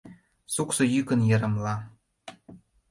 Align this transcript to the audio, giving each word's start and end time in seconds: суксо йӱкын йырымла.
суксо 0.53 0.83
йӱкын 0.93 1.21
йырымла. 1.29 1.75